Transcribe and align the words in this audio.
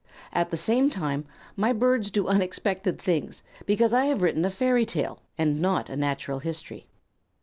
At 0.33 0.49
the 0.49 0.57
same 0.57 0.89
time 0.89 1.25
my 1.55 1.73
birds 1.73 2.09
do 2.09 2.27
unexpected 2.27 2.99
things, 2.99 3.43
because 3.67 3.93
I 3.93 4.05
have 4.05 4.23
written 4.23 4.43
a 4.43 4.49
fairy 4.49 4.83
tale 4.83 5.19
and 5.37 5.61
not 5.61 5.91
a 5.91 5.95
natural 5.95 6.39
history. 6.39 6.87